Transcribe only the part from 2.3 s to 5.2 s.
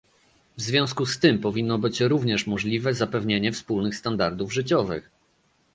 możliwe zapewnienie wspólnych standardów życiowych